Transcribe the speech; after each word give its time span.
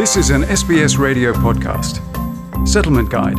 This 0.00 0.16
is 0.16 0.30
an 0.30 0.44
SBS 0.44 0.96
radio 0.96 1.34
podcast. 1.34 2.00
Settlement 2.66 3.10
Guide. 3.10 3.36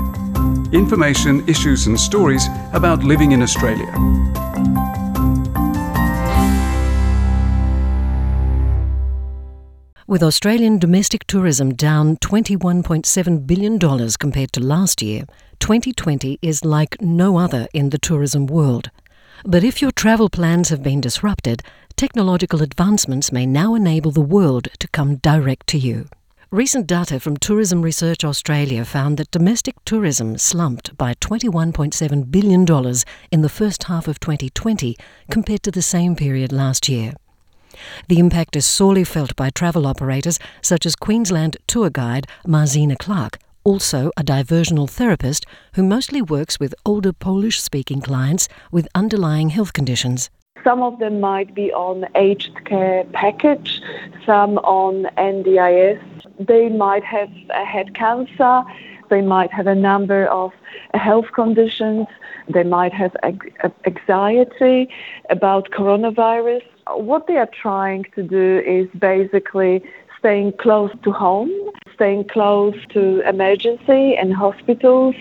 Information, 0.72 1.44
issues, 1.50 1.88
and 1.88 2.00
stories 2.00 2.46
about 2.72 3.04
living 3.04 3.32
in 3.32 3.42
Australia. 3.42 3.92
With 10.06 10.22
Australian 10.22 10.78
domestic 10.78 11.26
tourism 11.26 11.74
down 11.74 12.18
$21.7 12.18 13.48
billion 13.48 13.80
compared 14.20 14.52
to 14.52 14.60
last 14.60 15.02
year, 15.02 15.26
2020 15.62 16.38
is 16.44 16.64
like 16.64 17.02
no 17.02 17.38
other 17.38 17.68
in 17.74 17.90
the 17.90 17.98
tourism 17.98 18.46
world. 18.46 18.92
But 19.44 19.64
if 19.64 19.82
your 19.82 19.92
travel 19.92 20.30
plans 20.30 20.70
have 20.70 20.84
been 20.84 21.02
disrupted, 21.02 21.64
technological 21.96 22.62
advancements 22.62 23.32
may 23.32 23.48
now 23.48 23.74
enable 23.74 24.12
the 24.12 24.22
world 24.22 24.68
to 24.78 24.88
come 24.90 25.16
direct 25.16 25.66
to 25.70 25.80
you. 25.80 26.08
Recent 26.54 26.86
data 26.86 27.18
from 27.18 27.38
Tourism 27.38 27.82
Research 27.82 28.26
Australia 28.26 28.84
found 28.84 29.16
that 29.16 29.32
domestic 29.32 29.74
tourism 29.86 30.38
slumped 30.38 30.98
by 30.98 31.14
$21.7 31.14 32.30
billion 32.30 32.66
in 33.32 33.42
the 33.42 33.48
first 33.48 33.84
half 33.86 34.06
of 34.06 34.20
2020 34.20 34.98
compared 35.30 35.64
to 35.64 35.72
the 35.72 35.82
same 35.82 36.14
period 36.14 36.52
last 36.52 36.90
year. 36.90 37.14
The 38.10 38.20
impact 38.20 38.58
is 38.58 38.66
sorely 38.66 39.06
felt 39.06 39.34
by 39.38 39.50
travel 39.50 39.88
operators 39.88 40.40
such 40.62 40.86
as 40.86 40.98
Queensland 40.98 41.56
tour 41.68 41.90
guide 41.90 42.28
Marzena 42.46 43.00
Clark, 43.00 43.40
also 43.64 44.12
a 44.18 44.22
diversional 44.22 44.90
therapist 44.90 45.46
who 45.76 45.84
mostly 45.84 46.22
works 46.22 46.60
with 46.60 46.76
older 46.86 47.14
Polish 47.14 47.62
speaking 47.62 48.02
clients 48.02 48.50
with 48.74 48.90
underlying 48.94 49.52
health 49.52 49.72
conditions. 49.72 50.30
Some 50.64 50.84
of 50.84 51.00
them 51.00 51.20
might 51.20 51.56
be 51.56 51.72
on 51.74 52.06
aged 52.16 52.66
care 52.66 53.04
package, 53.14 53.82
some 54.26 54.58
on 54.60 55.06
NDIS. 55.18 56.00
They 56.40 56.70
might 56.70 57.04
have 57.04 57.30
had 57.50 57.96
cancer, 57.96 58.64
they 59.10 59.22
might 59.22 59.52
have 59.52 59.68
a 59.68 59.76
number 59.76 60.28
of 60.28 60.52
health 60.94 61.32
conditions, 61.34 62.08
they 62.48 62.64
might 62.64 62.94
have 62.94 63.16
anxiety 63.86 64.90
about 65.30 65.72
coronavirus. 65.72 66.64
What 66.96 67.28
they 67.28 67.38
are 67.38 67.50
trying 67.62 68.06
to 68.16 68.24
do 68.24 68.62
is 68.66 68.88
basically 69.00 69.84
staying 70.22 70.54
close 70.54 70.92
to 71.04 71.12
home, 71.12 71.52
staying 71.96 72.24
close 72.28 72.76
to 72.90 73.28
emergency 73.28 74.16
and 74.16 74.32
hospitals. 74.32 75.16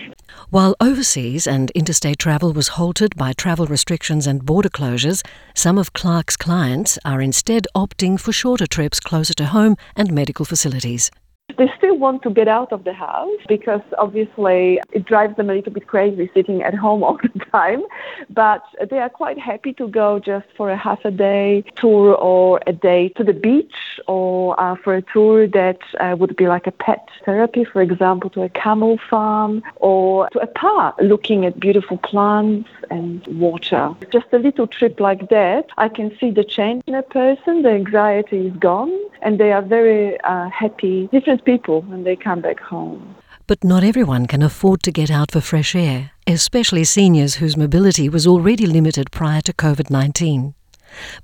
While 0.51 0.75
overseas 0.79 1.47
and 1.47 1.71
interstate 1.71 2.19
travel 2.19 2.53
was 2.53 2.69
halted 2.69 3.15
by 3.17 3.33
travel 3.33 3.65
restrictions 3.65 4.27
and 4.27 4.45
border 4.45 4.69
closures, 4.69 5.25
some 5.55 5.79
of 5.79 5.93
Clark's 5.93 6.37
clients 6.37 6.99
are 7.03 7.19
instead 7.19 7.65
opting 7.75 8.19
for 8.19 8.31
shorter 8.31 8.67
trips 8.67 8.99
closer 8.99 9.33
to 9.33 9.45
home 9.47 9.75
and 9.95 10.13
medical 10.13 10.45
facilities. 10.45 11.09
They 11.57 11.71
still 11.77 11.97
want 11.97 12.23
to 12.23 12.29
get 12.29 12.47
out 12.47 12.71
of 12.71 12.83
the 12.83 12.93
house 12.93 13.41
because 13.47 13.81
obviously 13.97 14.79
it 14.91 15.05
drives 15.05 15.35
them 15.37 15.49
a 15.49 15.53
little 15.53 15.71
bit 15.71 15.87
crazy 15.87 16.29
sitting 16.33 16.61
at 16.61 16.73
home 16.73 17.03
all 17.07 17.17
the 17.17 17.45
time. 17.51 17.83
But 18.29 18.63
they 18.89 18.99
are 18.99 19.09
quite 19.09 19.39
happy 19.39 19.73
to 19.73 19.87
go 19.87 20.19
just 20.19 20.47
for 20.57 20.69
a 20.71 20.77
half 20.77 21.03
a 21.05 21.11
day 21.11 21.63
tour 21.75 22.15
or 22.15 22.59
a 22.67 22.73
day 22.73 23.09
to 23.09 23.23
the 23.23 23.33
beach 23.33 23.75
or 24.07 24.59
uh, 24.59 24.75
for 24.83 24.95
a 24.95 25.01
tour 25.01 25.47
that 25.47 25.79
uh, 25.99 26.15
would 26.17 26.35
be 26.35 26.47
like 26.47 26.67
a 26.67 26.71
pet 26.71 27.07
therapy, 27.25 27.63
for 27.63 27.81
example, 27.81 28.29
to 28.31 28.41
a 28.43 28.49
camel 28.49 28.97
farm 29.09 29.63
or 29.77 30.29
to 30.29 30.39
a 30.39 30.47
park 30.47 30.95
looking 31.01 31.45
at 31.45 31.59
beautiful 31.59 31.97
plants 31.97 32.69
and 32.89 33.25
water. 33.27 33.93
Just 34.11 34.27
a 34.31 34.37
little 34.37 34.67
trip 34.67 34.99
like 34.99 35.29
that, 35.29 35.67
I 35.77 35.89
can 35.89 36.15
see 36.19 36.31
the 36.31 36.43
change 36.43 36.83
in 36.87 36.95
a 36.95 37.03
person. 37.03 37.61
The 37.61 37.69
anxiety 37.69 38.47
is 38.47 38.53
gone 38.57 38.91
and 39.21 39.39
they 39.39 39.51
are 39.51 39.61
very 39.61 40.19
uh, 40.21 40.49
happy. 40.49 41.07
Different 41.11 41.40
people 41.45 41.81
when 41.81 42.03
they 42.03 42.15
come 42.15 42.41
back 42.41 42.59
home. 42.59 43.15
But 43.47 43.63
not 43.63 43.83
everyone 43.83 44.27
can 44.27 44.41
afford 44.41 44.81
to 44.83 44.91
get 44.91 45.11
out 45.11 45.31
for 45.31 45.41
fresh 45.41 45.75
air, 45.75 46.11
especially 46.27 46.83
seniors 46.83 47.35
whose 47.35 47.57
mobility 47.57 48.07
was 48.07 48.25
already 48.25 48.65
limited 48.65 49.11
prior 49.11 49.41
to 49.41 49.53
COVID 49.53 49.89
19. 49.89 50.53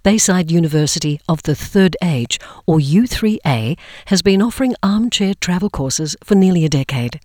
Bayside 0.04 0.50
University 0.50 1.20
of 1.28 1.44
the 1.44 1.56
Third 1.56 1.96
Age, 2.02 2.40
or 2.66 2.80
U3A, 2.80 3.78
has 4.08 4.22
been 4.22 4.42
offering 4.42 4.76
armchair 4.82 5.34
travel 5.36 5.70
courses 5.70 6.16
for 6.24 6.36
nearly 6.36 6.66
a 6.66 6.70
decade. 6.70 7.20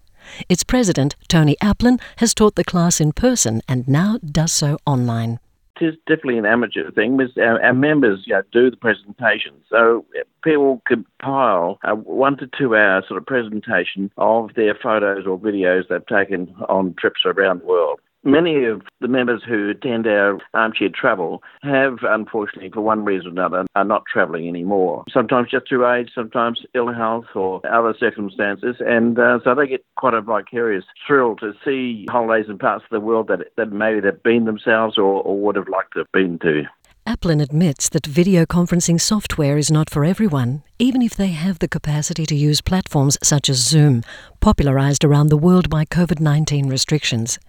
Its 0.48 0.64
president, 0.64 1.16
Tony 1.28 1.56
Aplin, 1.62 2.00
has 2.19 2.34
taught 2.34 2.54
the 2.54 2.64
class 2.64 3.00
in 3.00 3.12
person 3.12 3.60
and 3.69 3.88
now 3.88 4.19
does 4.25 4.52
so 4.52 4.78
online 4.86 5.38
is 5.81 5.94
definitely 6.06 6.38
an 6.38 6.47
amateur 6.47 6.91
thing. 6.91 7.19
Our, 7.38 7.62
our 7.62 7.72
members 7.72 8.22
you 8.27 8.34
know, 8.34 8.43
do 8.53 8.71
the 8.71 8.77
presentation, 8.77 9.53
so 9.69 10.05
people 10.43 10.83
compile 10.87 11.78
a 11.84 11.94
one 11.94 12.37
to 12.38 12.47
two 12.47 12.77
hour 12.77 13.03
sort 13.06 13.19
of 13.19 13.27
presentation 13.27 14.11
of 14.16 14.55
their 14.55 14.75
photos 14.75 15.27
or 15.27 15.38
videos 15.38 15.88
they've 15.88 16.06
taken 16.06 16.55
on 16.69 16.94
trips 16.99 17.22
around 17.25 17.62
the 17.62 17.66
world. 17.66 18.00
Many 18.25 18.66
of 18.66 18.83
the 19.00 19.09
members 19.09 19.43
who 19.47 19.71
attend 19.71 20.06
our 20.06 20.38
armchair 20.55 20.88
travel 20.88 21.43
have, 21.62 21.99
unfortunately, 22.03 22.71
for 22.71 22.81
one 22.81 23.05
reason 23.05 23.27
or 23.27 23.31
another, 23.31 23.65
are 23.75 23.84
not 23.84 24.05
travelling 24.10 24.49
anymore. 24.49 25.05
Sometimes 25.12 25.50
just 25.50 25.69
through 25.69 25.91
age, 25.91 26.10
sometimes 26.15 26.65
ill 26.75 26.93
health 26.93 27.25
or 27.34 27.61
other 27.66 27.94
circumstances, 27.99 28.77
and 28.78 29.19
uh, 29.19 29.41
so 29.43 29.56
they 29.56 29.66
get 29.66 29.84
quite 29.97 30.15
a 30.15 30.21
vicarious 30.21 30.84
thrill 31.05 31.34
to 31.37 31.53
see 31.65 32.06
holidays 32.11 32.47
in 32.49 32.59
parts 32.59 32.84
of 32.84 32.91
the 32.91 33.00
world 33.00 33.27
that, 33.27 33.41
that 33.56 33.72
maybe 33.72 33.99
they've 33.99 34.22
been 34.22 34.44
themselves 34.44 34.99
or, 34.99 35.21
or 35.22 35.41
would 35.41 35.56
have 35.56 35.69
liked 35.69 35.93
to 35.94 35.99
have 36.00 36.12
been 36.12 36.38
to. 36.41 36.62
Aplin 37.05 37.43
admits 37.43 37.88
that 37.88 38.06
video 38.06 38.47
conferencing 38.47 39.00
software 39.00 39.59
is 39.59 39.72
not 39.72 39.91
for 39.91 40.05
everyone, 40.05 40.62
even 40.78 41.03
if 41.03 41.16
they 41.16 41.32
have 41.32 41.59
the 41.59 41.66
capacity 41.66 42.25
to 42.27 42.37
use 42.37 42.61
platforms 42.61 43.19
such 43.21 43.49
as 43.49 43.56
Zoom, 43.56 44.05
popularized 44.38 45.03
around 45.03 45.27
the 45.27 45.37
world 45.37 45.69
by 45.69 45.84
COVID 45.84 46.21
19 46.21 46.69
restrictions. 46.69 47.41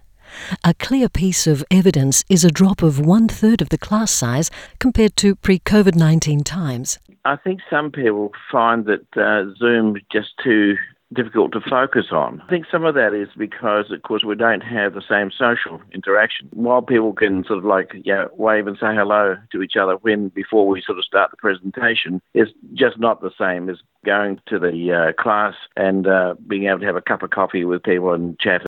A 0.64 0.74
clear 0.74 1.08
piece 1.08 1.46
of 1.46 1.64
evidence 1.70 2.24
is 2.28 2.44
a 2.44 2.50
drop 2.50 2.82
of 2.82 3.00
one 3.00 3.28
third 3.28 3.62
of 3.62 3.68
the 3.68 3.78
class 3.78 4.10
size 4.10 4.50
compared 4.78 5.16
to 5.16 5.34
pre 5.36 5.58
COVID 5.58 5.94
19 5.94 6.44
times. 6.44 6.98
I 7.24 7.36
think 7.36 7.60
some 7.70 7.90
people 7.90 8.32
find 8.52 8.84
that 8.84 9.06
uh, 9.16 9.54
Zoom 9.58 9.96
just 10.12 10.30
too 10.42 10.76
difficult 11.12 11.52
to 11.52 11.60
focus 11.60 12.06
on. 12.12 12.40
I 12.46 12.50
think 12.50 12.66
some 12.70 12.84
of 12.84 12.94
that 12.94 13.14
is 13.14 13.28
because, 13.36 13.90
of 13.90 14.02
course, 14.02 14.24
we 14.24 14.34
don't 14.34 14.62
have 14.62 14.94
the 14.94 15.02
same 15.08 15.30
social 15.30 15.80
interaction. 15.92 16.48
While 16.52 16.82
people 16.82 17.12
can 17.12 17.44
sort 17.44 17.58
of 17.58 17.64
like 17.64 17.92
you 17.94 18.12
know, 18.12 18.28
wave 18.36 18.66
and 18.66 18.76
say 18.76 18.94
hello 18.94 19.36
to 19.52 19.62
each 19.62 19.76
other 19.76 19.94
when 19.96 20.28
before 20.28 20.66
we 20.66 20.82
sort 20.82 20.98
of 20.98 21.04
start 21.04 21.30
the 21.30 21.36
presentation, 21.36 22.20
it's 22.32 22.50
just 22.72 22.98
not 22.98 23.20
the 23.20 23.30
same 23.38 23.68
as 23.68 23.78
going 24.04 24.40
to 24.46 24.58
the 24.58 24.92
uh, 24.92 25.22
class 25.22 25.54
and 25.76 26.06
uh, 26.06 26.34
being 26.46 26.66
able 26.66 26.80
to 26.80 26.86
have 26.86 26.96
a 26.96 27.02
cup 27.02 27.22
of 27.22 27.30
coffee 27.30 27.64
with 27.64 27.82
people 27.82 28.12
and 28.12 28.38
chat. 28.38 28.62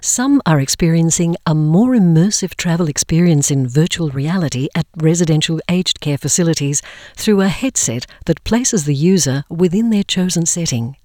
Some 0.00 0.40
are 0.46 0.60
experiencing 0.60 1.36
a 1.46 1.54
more 1.54 1.90
immersive 1.90 2.54
travel 2.54 2.88
experience 2.88 3.50
in 3.50 3.68
virtual 3.68 4.10
reality 4.10 4.68
at 4.74 4.86
residential 4.96 5.60
aged 5.68 6.00
care 6.00 6.18
facilities 6.18 6.80
through 7.16 7.42
a 7.42 7.48
headset 7.48 8.06
that 8.26 8.42
places 8.44 8.84
the 8.84 8.94
user 8.94 9.44
within 9.50 9.90
their 9.90 10.04
chosen 10.04 10.46
setting. 10.46 10.96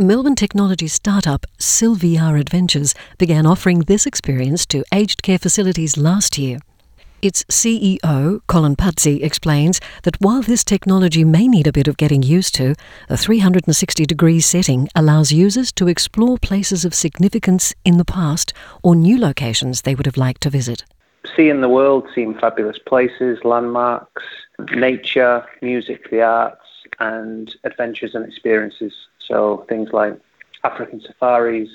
Melbourne 0.00 0.36
technology 0.36 0.86
startup 0.86 1.44
SilVR 1.58 2.38
Adventures 2.38 2.94
began 3.18 3.44
offering 3.44 3.80
this 3.80 4.06
experience 4.06 4.64
to 4.66 4.84
aged 4.94 5.24
care 5.24 5.40
facilities 5.40 5.96
last 5.96 6.38
year. 6.38 6.60
Its 7.20 7.42
CEO, 7.50 8.40
Colin 8.46 8.76
Pudsey, 8.76 9.24
explains 9.24 9.80
that 10.04 10.14
while 10.20 10.40
this 10.40 10.62
technology 10.62 11.24
may 11.24 11.48
need 11.48 11.66
a 11.66 11.72
bit 11.72 11.88
of 11.88 11.96
getting 11.96 12.22
used 12.22 12.54
to, 12.54 12.76
a 13.08 13.16
360 13.16 14.06
degree 14.06 14.38
setting 14.38 14.88
allows 14.94 15.32
users 15.32 15.72
to 15.72 15.88
explore 15.88 16.38
places 16.38 16.84
of 16.84 16.94
significance 16.94 17.74
in 17.84 17.98
the 17.98 18.04
past 18.04 18.52
or 18.84 18.94
new 18.94 19.18
locations 19.18 19.82
they 19.82 19.96
would 19.96 20.06
have 20.06 20.16
liked 20.16 20.42
to 20.42 20.50
visit. 20.50 20.84
Seeing 21.34 21.60
the 21.60 21.68
world, 21.68 22.06
seeing 22.14 22.38
fabulous 22.38 22.78
places, 22.78 23.40
landmarks, 23.42 24.22
nature, 24.76 25.44
music, 25.60 26.08
the 26.12 26.22
arts, 26.22 26.62
and 27.00 27.54
adventures 27.64 28.14
and 28.14 28.24
experiences. 28.24 28.92
So 29.28 29.64
things 29.68 29.90
like 29.92 30.18
African 30.64 31.00
safaris, 31.00 31.68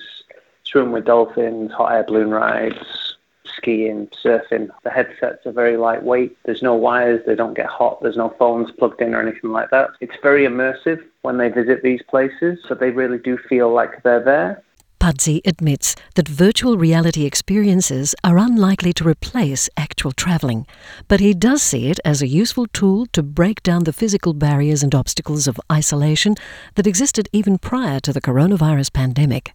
swim 0.64 0.92
with 0.92 1.06
dolphins, 1.06 1.72
hot 1.72 1.94
air 1.94 2.04
balloon 2.04 2.32
rides, 2.32 3.16
skiing, 3.56 4.08
surfing. 4.24 4.70
The 4.84 4.90
headsets 4.90 5.46
are 5.46 5.52
very 5.52 5.78
lightweight. 5.78 6.36
There's 6.44 6.64
no 6.64 6.74
wires, 6.74 7.22
they 7.26 7.36
don't 7.36 7.54
get 7.54 7.68
hot, 7.68 8.02
there's 8.02 8.18
no 8.18 8.36
phones 8.40 8.72
plugged 8.72 9.02
in 9.02 9.14
or 9.14 9.22
anything 9.22 9.52
like 9.52 9.70
that. 9.70 9.92
It's 10.02 10.16
very 10.22 10.46
immersive 10.46 11.02
when 11.22 11.38
they 11.38 11.50
visit 11.50 11.84
these 11.84 12.02
places, 12.02 12.60
so 12.68 12.76
they 12.76 12.90
really 12.90 13.20
do 13.20 13.38
feel 13.38 13.74
like 13.74 14.04
they're 14.04 14.24
there. 14.24 14.64
Pudsey 15.04 15.42
admits 15.44 15.98
that 16.16 16.30
virtual 16.30 16.78
reality 16.78 17.26
experiences 17.26 18.16
are 18.24 18.38
unlikely 18.38 18.94
to 18.94 19.04
replace 19.04 19.70
actual 19.76 20.14
travelling, 20.14 20.66
but 21.10 21.20
he 21.20 21.34
does 21.34 21.62
see 21.62 21.90
it 21.90 22.00
as 22.06 22.22
a 22.22 22.28
useful 22.28 22.68
tool 22.68 23.06
to 23.08 23.22
break 23.22 23.62
down 23.64 23.84
the 23.84 23.92
physical 23.92 24.34
barriers 24.34 24.82
and 24.82 24.96
obstacles 24.96 25.46
of 25.46 25.60
isolation 25.70 26.36
that 26.76 26.88
existed 26.88 27.28
even 27.34 27.58
prior 27.58 28.00
to 28.00 28.14
the 28.14 28.22
coronavirus 28.22 28.94
pandemic. 28.94 29.52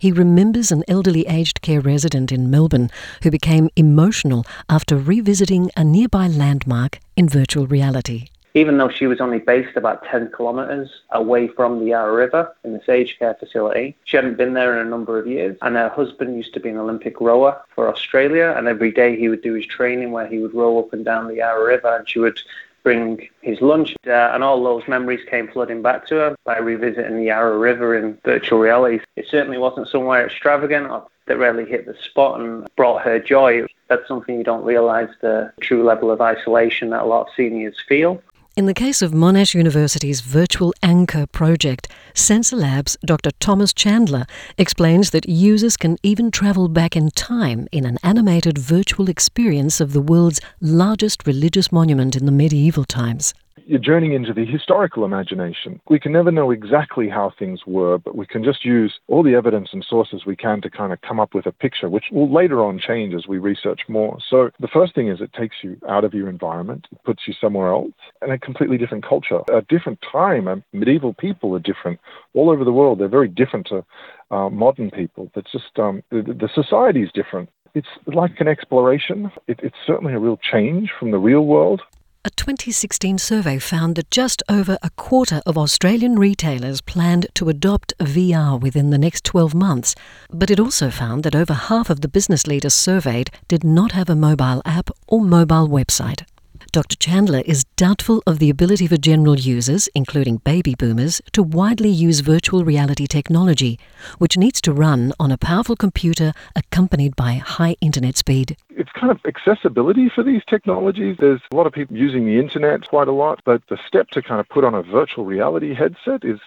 He 0.00 0.10
remembers 0.10 0.72
an 0.72 0.82
elderly 0.88 1.24
aged 1.28 1.62
care 1.62 1.80
resident 1.80 2.32
in 2.32 2.50
Melbourne 2.50 2.90
who 3.22 3.30
became 3.30 3.70
emotional 3.76 4.44
after 4.68 4.96
revisiting 4.96 5.70
a 5.76 5.84
nearby 5.84 6.26
landmark 6.26 6.98
in 7.16 7.28
virtual 7.28 7.68
reality. 7.68 8.26
Even 8.54 8.78
though 8.78 8.88
she 8.88 9.06
was 9.06 9.20
only 9.20 9.38
based 9.38 9.76
about 9.76 10.04
10 10.04 10.32
kilometres 10.36 10.90
away 11.10 11.48
from 11.48 11.78
the 11.78 11.86
Yarra 11.86 12.12
River 12.12 12.54
in 12.64 12.72
this 12.72 12.88
aged 12.88 13.18
care 13.18 13.34
facility, 13.34 13.96
she 14.04 14.16
hadn't 14.16 14.36
been 14.36 14.54
there 14.54 14.78
in 14.78 14.86
a 14.86 14.90
number 14.90 15.18
of 15.18 15.26
years. 15.26 15.56
And 15.62 15.76
her 15.76 15.88
husband 15.88 16.36
used 16.36 16.54
to 16.54 16.60
be 16.60 16.68
an 16.68 16.76
Olympic 16.76 17.20
rower 17.20 17.60
for 17.74 17.88
Australia, 17.88 18.54
and 18.56 18.66
every 18.66 18.90
day 18.90 19.16
he 19.16 19.28
would 19.28 19.42
do 19.42 19.54
his 19.54 19.66
training 19.66 20.10
where 20.10 20.26
he 20.26 20.38
would 20.38 20.54
row 20.54 20.78
up 20.78 20.92
and 20.92 21.04
down 21.04 21.28
the 21.28 21.36
Yarra 21.36 21.64
River, 21.64 21.96
and 21.96 22.08
she 22.08 22.18
would 22.18 22.40
bring 22.82 23.28
his 23.42 23.60
lunch. 23.60 23.94
Uh, 24.06 24.10
and 24.32 24.42
all 24.42 24.62
those 24.62 24.86
memories 24.88 25.20
came 25.28 25.48
flooding 25.48 25.82
back 25.82 26.06
to 26.06 26.14
her 26.14 26.36
by 26.44 26.58
revisiting 26.58 27.16
the 27.16 27.26
Yarra 27.26 27.58
River 27.58 27.96
in 27.96 28.18
virtual 28.24 28.58
reality. 28.58 29.00
It 29.16 29.26
certainly 29.28 29.58
wasn't 29.58 29.88
somewhere 29.88 30.26
extravagant 30.26 30.90
that 31.26 31.38
really 31.38 31.64
hit 31.64 31.86
the 31.86 31.94
spot 32.02 32.40
and 32.40 32.66
brought 32.76 33.02
her 33.02 33.20
joy. 33.20 33.66
That's 33.88 34.06
something 34.08 34.36
you 34.36 34.44
don't 34.44 34.64
realise 34.64 35.10
the 35.20 35.52
true 35.60 35.84
level 35.84 36.10
of 36.10 36.20
isolation 36.20 36.90
that 36.90 37.02
a 37.02 37.06
lot 37.06 37.28
of 37.28 37.34
seniors 37.36 37.76
feel. 37.88 38.20
In 38.60 38.66
the 38.66 38.74
case 38.74 39.00
of 39.00 39.12
Monash 39.12 39.54
University's 39.54 40.20
Virtual 40.20 40.74
Angkor 40.82 41.32
project, 41.32 41.88
SensiLab's 42.12 42.94
Dr. 43.02 43.30
Thomas 43.40 43.72
Chandler 43.72 44.26
explains 44.58 45.12
that 45.12 45.26
users 45.26 45.78
can 45.78 45.96
even 46.02 46.30
travel 46.30 46.68
back 46.68 46.94
in 46.94 47.10
time 47.12 47.68
in 47.72 47.86
an 47.86 47.96
animated 48.02 48.58
virtual 48.58 49.08
experience 49.08 49.80
of 49.80 49.94
the 49.94 50.02
world's 50.02 50.42
largest 50.60 51.26
religious 51.26 51.72
monument 51.72 52.14
in 52.14 52.26
the 52.26 52.32
medieval 52.32 52.84
times 52.84 53.32
you're 53.70 53.78
journeying 53.78 54.14
into 54.14 54.34
the 54.34 54.44
historical 54.44 55.04
imagination. 55.04 55.80
We 55.88 56.00
can 56.00 56.10
never 56.10 56.32
know 56.32 56.50
exactly 56.50 57.08
how 57.08 57.30
things 57.38 57.60
were, 57.68 57.98
but 57.98 58.16
we 58.16 58.26
can 58.26 58.42
just 58.42 58.64
use 58.64 58.98
all 59.06 59.22
the 59.22 59.36
evidence 59.36 59.68
and 59.72 59.86
sources 59.88 60.26
we 60.26 60.34
can 60.34 60.60
to 60.62 60.70
kind 60.70 60.92
of 60.92 61.00
come 61.02 61.20
up 61.20 61.34
with 61.34 61.46
a 61.46 61.52
picture, 61.52 61.88
which 61.88 62.06
will 62.10 62.28
later 62.32 62.64
on 62.64 62.80
change 62.80 63.14
as 63.14 63.28
we 63.28 63.38
research 63.38 63.82
more. 63.86 64.18
So 64.28 64.50
the 64.58 64.66
first 64.66 64.96
thing 64.96 65.06
is 65.06 65.20
it 65.20 65.32
takes 65.34 65.54
you 65.62 65.78
out 65.88 66.02
of 66.02 66.14
your 66.14 66.28
environment, 66.28 66.88
it 66.90 66.98
puts 67.04 67.22
you 67.28 67.34
somewhere 67.40 67.68
else, 67.68 67.92
and 68.20 68.32
a 68.32 68.38
completely 68.38 68.76
different 68.76 69.06
culture, 69.06 69.38
a 69.52 69.62
different 69.62 70.00
time. 70.10 70.64
Medieval 70.72 71.14
people 71.14 71.54
are 71.54 71.60
different 71.60 72.00
all 72.34 72.50
over 72.50 72.64
the 72.64 72.72
world. 72.72 72.98
They're 72.98 73.06
very 73.06 73.28
different 73.28 73.68
to 73.68 73.84
uh, 74.32 74.50
modern 74.50 74.90
people. 74.90 75.30
It's 75.36 75.52
just 75.52 75.78
um, 75.78 76.02
the, 76.10 76.22
the 76.22 76.50
society 76.52 77.02
is 77.02 77.10
different. 77.14 77.48
It's 77.76 77.86
like 78.06 78.40
an 78.40 78.48
exploration. 78.48 79.30
It, 79.46 79.60
it's 79.62 79.76
certainly 79.86 80.12
a 80.12 80.18
real 80.18 80.38
change 80.38 80.90
from 80.98 81.12
the 81.12 81.18
real 81.18 81.46
world. 81.46 81.82
A 82.22 82.28
2016 82.28 83.16
survey 83.16 83.58
found 83.58 83.96
that 83.96 84.10
just 84.10 84.42
over 84.46 84.76
a 84.82 84.90
quarter 84.90 85.40
of 85.46 85.56
Australian 85.56 86.18
retailers 86.18 86.82
planned 86.82 87.26
to 87.32 87.48
adopt 87.48 87.94
VR 87.98 88.60
within 88.60 88.90
the 88.90 88.98
next 88.98 89.24
12 89.24 89.54
months, 89.54 89.94
but 90.28 90.50
it 90.50 90.60
also 90.60 90.90
found 90.90 91.22
that 91.22 91.34
over 91.34 91.54
half 91.54 91.88
of 91.88 92.02
the 92.02 92.08
business 92.08 92.46
leaders 92.46 92.74
surveyed 92.74 93.30
did 93.48 93.64
not 93.64 93.92
have 93.92 94.10
a 94.10 94.14
mobile 94.14 94.60
app 94.66 94.90
or 95.06 95.22
mobile 95.22 95.66
website. 95.66 96.26
Dr. 96.72 96.94
Chandler 96.98 97.42
is 97.46 97.64
doubtful 97.74 98.22
of 98.28 98.38
the 98.38 98.48
ability 98.48 98.86
for 98.86 98.96
general 98.96 99.36
users, 99.36 99.88
including 99.92 100.36
baby 100.36 100.76
boomers, 100.76 101.20
to 101.32 101.42
widely 101.42 101.88
use 101.88 102.20
virtual 102.20 102.64
reality 102.64 103.08
technology, 103.08 103.76
which 104.18 104.36
needs 104.36 104.60
to 104.60 104.72
run 104.72 105.12
on 105.18 105.32
a 105.32 105.36
powerful 105.36 105.74
computer 105.74 106.32
accompanied 106.54 107.16
by 107.16 107.32
high 107.32 107.74
internet 107.80 108.16
speed. 108.16 108.56
It's 108.68 108.92
kind 108.92 109.10
of 109.10 109.18
accessibility 109.26 110.08
for 110.08 110.22
these 110.22 110.42
technologies. 110.48 111.16
There's 111.18 111.40
a 111.50 111.56
lot 111.56 111.66
of 111.66 111.72
people 111.72 111.96
using 111.96 112.24
the 112.24 112.38
internet 112.38 112.86
quite 112.88 113.08
a 113.08 113.12
lot, 113.12 113.40
but 113.44 113.66
the 113.66 113.78
step 113.84 114.10
to 114.10 114.22
kind 114.22 114.38
of 114.38 114.48
put 114.48 114.64
on 114.64 114.72
a 114.72 114.82
virtual 114.82 115.24
reality 115.24 115.74
headset 115.74 116.24
is, 116.24 116.38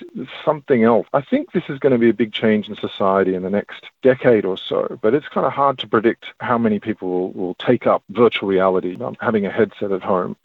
something 0.46 0.84
else. 0.84 1.06
I 1.14 1.22
think 1.22 1.52
this 1.52 1.64
is 1.70 1.80
going 1.80 1.92
to 1.92 1.98
be 1.98 2.10
a 2.10 2.14
big 2.14 2.32
change 2.32 2.70
in 2.70 2.76
society 2.76 3.36
in 3.36 3.44
the 3.44 3.50
next 3.50 3.86
decade 4.04 4.46
or 4.46 4.58
so, 4.58 4.98
but 5.02 5.14
it's 5.14 5.28
kind 5.28 5.46
of 5.46 5.52
hard 5.52 5.78
to 5.80 5.88
predict 5.88 6.28
how 6.40 6.58
many 6.58 6.80
people 6.80 7.10
will, 7.10 7.32
will 7.32 7.56
take 7.56 7.86
up 7.88 8.04
virtual 8.10 8.48
reality, 8.48 8.96
um, 9.02 9.18
having 9.20 9.46
a 9.46 9.52
headset 9.52 9.92
at 9.92 10.02
home 10.02 10.13
home. 10.22 10.36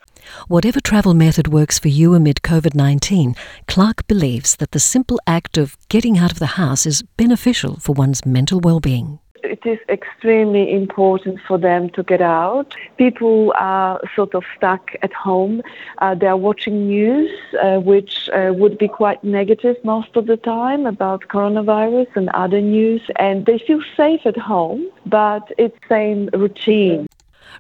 Whatever 0.49 0.81
travel 0.81 1.15
method 1.15 1.49
works 1.49 1.79
for 1.79 1.89
you 1.89 2.15
amid 2.15 2.43
COVID 2.43 2.75
19, 2.75 3.35
Clark 3.67 4.07
believes 4.07 4.57
that 4.57 4.73
the 4.73 4.81
simple 4.81 5.21
act 5.27 5.57
of 5.57 5.77
getting 5.89 6.19
out 6.19 6.33
of 6.33 6.39
the 6.39 6.59
house 6.63 6.87
is 6.87 7.03
beneficial 7.17 7.77
for 7.77 7.93
one's 7.93 8.27
mental 8.27 8.61
well 8.61 8.81
being 8.81 9.19
it 9.49 9.65
is 9.65 9.79
extremely 9.89 10.73
important 10.73 11.41
for 11.47 11.59
them 11.59 11.91
to 11.91 12.03
get 12.03 12.21
out. 12.21 12.75
People 12.97 13.53
are 13.59 14.01
sort 14.15 14.35
of 14.35 14.45
stuck 14.57 14.91
at 15.03 15.13
home. 15.13 15.63
Uh, 15.99 16.15
they 16.15 16.27
are 16.27 16.37
watching 16.37 16.89
news, 16.89 17.31
uh, 17.63 17.79
which 17.79 18.29
uh, 18.31 18.53
would 18.55 18.79
be 18.79 18.89
quite 18.89 19.23
negative 19.25 19.77
most 19.85 20.17
of 20.17 20.27
the 20.27 20.37
time 20.37 20.87
about 20.87 21.29
coronavirus 21.29 22.09
and 22.15 22.29
other 22.31 22.61
news, 22.61 23.03
and 23.17 23.47
they 23.47 23.59
feel 23.59 23.83
safe 23.97 24.21
at 24.25 24.37
home, 24.37 24.87
but 25.07 25.53
it's 25.59 25.77
same 25.89 26.29
routine. 26.33 27.07